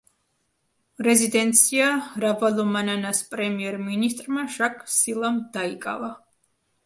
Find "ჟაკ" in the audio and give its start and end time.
4.57-4.83